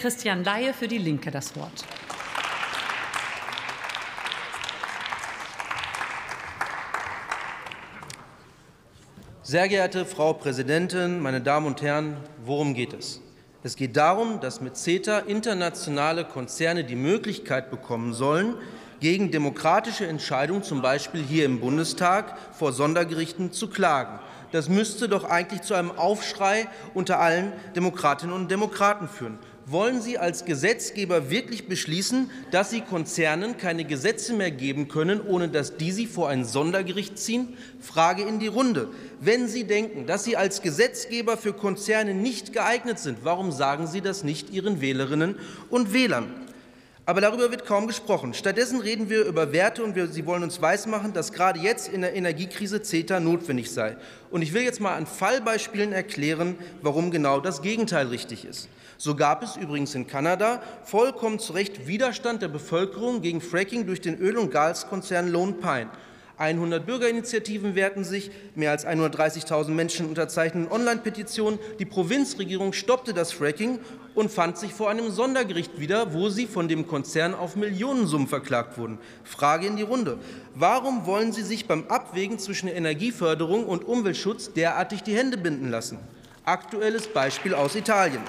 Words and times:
Christian 0.00 0.44
Laie 0.44 0.72
für 0.72 0.88
die 0.88 0.96
Linke 0.96 1.30
das 1.30 1.54
Wort. 1.56 1.84
Sehr 9.42 9.68
geehrte 9.68 10.06
Frau 10.06 10.32
Präsidentin, 10.32 11.20
meine 11.20 11.42
Damen 11.42 11.66
und 11.66 11.82
Herren, 11.82 12.16
worum 12.42 12.72
geht 12.72 12.94
es? 12.94 13.20
Es 13.62 13.76
geht 13.76 13.94
darum, 13.98 14.40
dass 14.40 14.62
mit 14.62 14.78
CETA 14.78 15.18
internationale 15.18 16.24
Konzerne 16.24 16.84
die 16.84 16.96
Möglichkeit 16.96 17.70
bekommen 17.70 18.14
sollen, 18.14 18.54
gegen 19.00 19.30
demokratische 19.30 20.06
Entscheidungen, 20.06 20.62
zum 20.62 20.80
Beispiel 20.80 21.22
hier 21.22 21.44
im 21.44 21.60
Bundestag, 21.60 22.38
vor 22.52 22.72
Sondergerichten 22.72 23.52
zu 23.52 23.68
klagen. 23.68 24.18
Das 24.52 24.70
müsste 24.70 25.08
doch 25.08 25.24
eigentlich 25.24 25.62
zu 25.62 25.74
einem 25.74 25.90
Aufschrei 25.90 26.68
unter 26.94 27.20
allen 27.20 27.52
Demokratinnen 27.76 28.34
und 28.34 28.50
Demokraten 28.50 29.08
führen. 29.08 29.38
Wollen 29.70 30.02
Sie 30.02 30.18
als 30.18 30.44
Gesetzgeber 30.46 31.30
wirklich 31.30 31.68
beschließen, 31.68 32.28
dass 32.50 32.70
Sie 32.70 32.80
Konzernen 32.80 33.56
keine 33.56 33.84
Gesetze 33.84 34.32
mehr 34.32 34.50
geben 34.50 34.88
können, 34.88 35.20
ohne 35.20 35.48
dass 35.48 35.76
die 35.76 35.92
sie 35.92 36.08
vor 36.08 36.28
ein 36.28 36.44
Sondergericht 36.44 37.16
ziehen? 37.16 37.56
Frage 37.78 38.24
in 38.24 38.40
die 38.40 38.48
Runde. 38.48 38.88
Wenn 39.20 39.46
Sie 39.46 39.62
denken, 39.62 40.06
dass 40.06 40.24
Sie 40.24 40.36
als 40.36 40.62
Gesetzgeber 40.62 41.36
für 41.36 41.52
Konzerne 41.52 42.14
nicht 42.14 42.52
geeignet 42.52 42.98
sind, 42.98 43.18
warum 43.22 43.52
sagen 43.52 43.86
Sie 43.86 44.00
das 44.00 44.24
nicht 44.24 44.50
Ihren 44.50 44.80
Wählerinnen 44.80 45.36
und 45.68 45.92
Wählern? 45.92 46.49
Aber 47.06 47.20
darüber 47.20 47.50
wird 47.50 47.64
kaum 47.64 47.86
gesprochen. 47.86 48.34
Stattdessen 48.34 48.80
reden 48.80 49.08
wir 49.08 49.24
über 49.24 49.52
Werte 49.52 49.82
und 49.82 49.96
wir, 49.96 50.06
Sie 50.06 50.26
wollen 50.26 50.42
uns 50.42 50.60
weismachen, 50.60 51.12
dass 51.12 51.32
gerade 51.32 51.58
jetzt 51.58 51.88
in 51.88 52.02
der 52.02 52.14
Energiekrise 52.14 52.82
CETA 52.82 53.20
notwendig 53.20 53.70
sei. 53.70 53.96
Und 54.30 54.42
ich 54.42 54.52
will 54.52 54.62
jetzt 54.62 54.80
mal 54.80 54.94
an 54.94 55.06
Fallbeispielen 55.06 55.92
erklären, 55.92 56.56
warum 56.82 57.10
genau 57.10 57.40
das 57.40 57.62
Gegenteil 57.62 58.08
richtig 58.08 58.44
ist. 58.44 58.68
So 58.96 59.14
gab 59.16 59.42
es 59.42 59.56
übrigens 59.56 59.94
in 59.94 60.06
Kanada 60.06 60.62
vollkommen 60.84 61.38
zu 61.38 61.54
Recht 61.54 61.86
Widerstand 61.86 62.42
der 62.42 62.48
Bevölkerung 62.48 63.22
gegen 63.22 63.40
Fracking 63.40 63.86
durch 63.86 64.02
den 64.02 64.18
Öl- 64.18 64.36
und 64.36 64.50
Gaskonzern 64.50 65.28
Lone 65.28 65.54
Pine. 65.54 65.88
100 66.40 66.86
Bürgerinitiativen 66.86 67.74
wehrten 67.74 68.02
sich, 68.02 68.30
mehr 68.54 68.70
als 68.70 68.86
130.000 68.86 69.68
Menschen 69.68 70.06
unterzeichneten 70.06 70.72
Online-Petitionen. 70.72 71.58
Die 71.78 71.84
Provinzregierung 71.84 72.72
stoppte 72.72 73.12
das 73.12 73.30
Fracking 73.30 73.78
und 74.14 74.30
fand 74.30 74.56
sich 74.56 74.72
vor 74.72 74.88
einem 74.88 75.10
Sondergericht 75.10 75.78
wieder, 75.78 76.14
wo 76.14 76.30
sie 76.30 76.46
von 76.46 76.66
dem 76.66 76.86
Konzern 76.86 77.34
auf 77.34 77.56
Millionensummen 77.56 78.26
verklagt 78.26 78.78
wurden. 78.78 78.98
Frage 79.22 79.66
in 79.66 79.76
die 79.76 79.82
Runde. 79.82 80.16
Warum 80.54 81.04
wollen 81.04 81.32
Sie 81.32 81.42
sich 81.42 81.68
beim 81.68 81.84
Abwägen 81.88 82.38
zwischen 82.38 82.68
Energieförderung 82.68 83.66
und 83.66 83.86
Umweltschutz 83.86 84.54
derartig 84.54 85.02
die 85.02 85.14
Hände 85.14 85.36
binden 85.36 85.68
lassen? 85.68 85.98
Aktuelles 86.46 87.06
Beispiel 87.06 87.52
aus 87.52 87.76
Italien. 87.76 88.22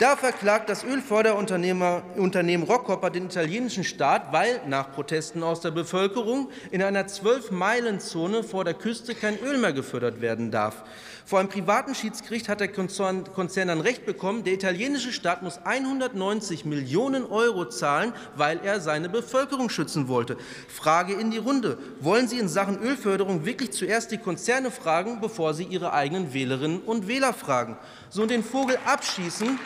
Da 0.00 0.16
verklagt 0.16 0.70
das 0.70 0.82
Ölförderunternehmen 0.82 2.62
Rockhopper 2.62 3.10
den 3.10 3.26
italienischen 3.26 3.84
Staat, 3.84 4.32
weil 4.32 4.62
nach 4.66 4.92
Protesten 4.92 5.42
aus 5.42 5.60
der 5.60 5.72
Bevölkerung 5.72 6.48
in 6.70 6.82
einer 6.82 7.06
Zwölf-Meilen-Zone 7.06 8.42
vor 8.42 8.64
der 8.64 8.72
Küste 8.72 9.14
kein 9.14 9.38
Öl 9.40 9.58
mehr 9.58 9.74
gefördert 9.74 10.22
werden 10.22 10.50
darf. 10.50 10.84
Vor 11.26 11.38
einem 11.38 11.50
privaten 11.50 11.94
Schiedsgericht 11.94 12.48
hat 12.48 12.60
der 12.60 12.72
Konzern, 12.72 13.24
dann 13.54 13.80
Recht 13.82 14.06
bekommen, 14.06 14.42
der 14.42 14.54
italienische 14.54 15.12
Staat 15.12 15.42
muss 15.42 15.60
190 15.62 16.64
Millionen 16.64 17.26
Euro 17.26 17.66
zahlen, 17.66 18.14
weil 18.36 18.58
er 18.64 18.80
seine 18.80 19.10
Bevölkerung 19.10 19.68
schützen 19.68 20.08
wollte. 20.08 20.38
Frage 20.68 21.12
in 21.12 21.30
die 21.30 21.36
Runde. 21.38 21.76
Wollen 22.00 22.26
Sie 22.26 22.38
in 22.38 22.48
Sachen 22.48 22.80
Ölförderung 22.80 23.44
wirklich 23.44 23.72
zuerst 23.72 24.10
die 24.12 24.18
Konzerne 24.18 24.70
fragen, 24.70 25.20
bevor 25.20 25.52
Sie 25.52 25.64
Ihre 25.64 25.92
eigenen 25.92 26.32
Wählerinnen 26.32 26.80
und 26.80 27.06
Wähler 27.06 27.34
fragen? 27.34 27.76
So 28.08 28.24
den 28.24 28.42
Vogel 28.42 28.78
abschießen 28.86 29.58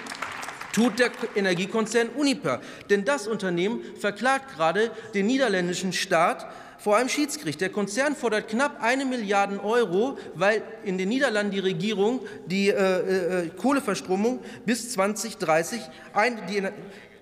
tut 0.75 0.99
der 0.99 1.11
Energiekonzern 1.35 2.09
Uniper. 2.11 2.61
Denn 2.91 3.05
das 3.07 3.27
Unternehmen 3.27 3.81
verklagt 3.99 4.55
gerade 4.55 4.91
den 5.15 5.27
niederländischen 5.27 5.95
Staat 5.95 6.47
vor 6.79 6.97
einem 6.97 7.09
Schiedsgericht. 7.09 7.61
Der 7.63 7.71
Konzern 7.71 8.15
fordert 8.15 8.49
knapp 8.49 8.83
eine 8.83 9.07
Milliarde 9.07 9.63
Euro, 9.65 10.19
weil 10.35 10.63
in 10.85 10.99
den 10.99 11.09
Niederlanden 11.09 11.53
die 11.53 11.61
Regierung 11.61 12.21
die 12.47 12.69
äh, 12.69 13.45
äh, 13.45 13.49
Kohleverstromung 13.57 14.41
bis 14.67 14.93
2030 14.93 15.81
ein, 16.13 16.43
die, 16.49 16.63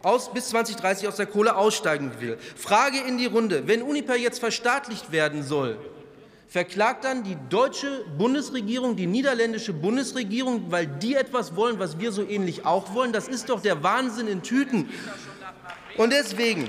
aus, 0.02 0.32
bis 0.32 0.48
2030 0.48 1.06
aus 1.06 1.16
der 1.16 1.26
Kohle 1.26 1.54
aussteigen 1.54 2.10
will. 2.18 2.38
Frage 2.56 2.98
in 3.06 3.18
die 3.18 3.26
Runde. 3.26 3.68
Wenn 3.68 3.82
Uniper 3.82 4.16
jetzt 4.16 4.40
verstaatlicht 4.40 5.12
werden 5.12 5.42
soll, 5.42 5.78
verklagt 6.52 7.04
dann 7.04 7.24
die 7.24 7.38
deutsche 7.48 8.04
Bundesregierung 8.18 8.94
die 8.94 9.06
niederländische 9.06 9.72
Bundesregierung, 9.72 10.70
weil 10.70 10.86
die 10.86 11.14
etwas 11.14 11.56
wollen, 11.56 11.78
was 11.78 11.98
wir 11.98 12.12
so 12.12 12.22
ähnlich 12.22 12.66
auch 12.66 12.92
wollen. 12.92 13.10
Das 13.10 13.26
ist 13.26 13.48
doch 13.48 13.62
der 13.62 13.82
Wahnsinn 13.82 14.28
in 14.28 14.42
Tüten. 14.42 14.90
Und 15.96 16.12
deswegen 16.12 16.68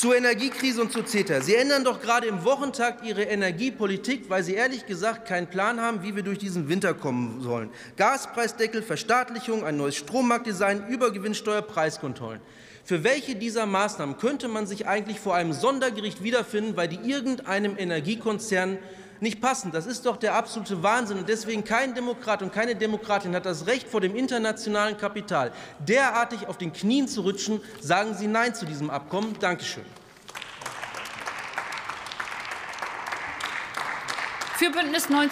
zur 0.00 0.16
Energiekrise 0.16 0.80
und 0.80 0.92
zu 0.92 1.02
CETA. 1.02 1.42
Sie 1.42 1.54
ändern 1.54 1.84
doch 1.84 2.00
gerade 2.00 2.26
im 2.26 2.42
Wochentakt 2.42 3.04
Ihre 3.04 3.24
Energiepolitik, 3.24 4.30
weil 4.30 4.42
Sie 4.42 4.54
ehrlich 4.54 4.86
gesagt 4.86 5.28
keinen 5.28 5.46
Plan 5.46 5.78
haben, 5.78 6.02
wie 6.02 6.16
wir 6.16 6.22
durch 6.22 6.38
diesen 6.38 6.70
Winter 6.70 6.94
kommen 6.94 7.42
sollen. 7.42 7.68
Gaspreisdeckel, 7.98 8.80
Verstaatlichung, 8.82 9.62
ein 9.62 9.76
neues 9.76 9.96
Strommarktdesign, 9.96 10.86
Übergewinnsteuer, 10.88 11.60
Preiskontrollen. 11.60 12.40
Für 12.82 13.04
welche 13.04 13.36
dieser 13.36 13.66
Maßnahmen 13.66 14.16
könnte 14.16 14.48
man 14.48 14.66
sich 14.66 14.88
eigentlich 14.88 15.20
vor 15.20 15.34
einem 15.34 15.52
Sondergericht 15.52 16.24
wiederfinden, 16.24 16.78
weil 16.78 16.88
die 16.88 17.06
irgendeinem 17.06 17.76
Energiekonzern 17.76 18.78
nicht 19.20 19.40
passen. 19.40 19.72
Das 19.72 19.86
ist 19.86 20.06
doch 20.06 20.16
der 20.16 20.34
absolute 20.34 20.82
Wahnsinn. 20.82 21.18
Und 21.18 21.28
deswegen 21.28 21.64
kein 21.64 21.94
Demokrat 21.94 22.42
und 22.42 22.52
keine 22.52 22.74
Demokratin 22.74 23.34
hat 23.34 23.46
das 23.46 23.66
Recht, 23.66 23.88
vor 23.88 24.00
dem 24.00 24.16
internationalen 24.16 24.96
Kapital 24.96 25.52
derartig 25.80 26.46
auf 26.46 26.58
den 26.58 26.72
Knien 26.72 27.08
zu 27.08 27.22
rutschen. 27.22 27.60
Sagen 27.80 28.14
Sie 28.14 28.26
Nein 28.26 28.54
zu 28.54 28.66
diesem 28.66 28.90
Abkommen. 28.90 29.36
Dankeschön. 29.40 29.84
Für 34.60 34.70
Bündnis 34.70 35.08
90 35.08 35.28